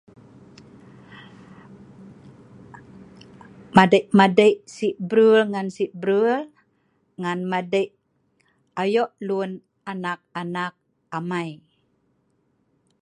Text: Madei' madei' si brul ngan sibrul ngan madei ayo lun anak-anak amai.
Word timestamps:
Madei' 3.75 4.07
madei' 4.17 4.61
si 4.75 4.87
brul 5.09 5.39
ngan 5.51 5.67
sibrul 5.75 6.39
ngan 7.21 7.39
madei 7.51 7.87
ayo 8.83 9.03
lun 9.27 9.51
anak-anak 9.91 10.73
amai. 11.17 11.49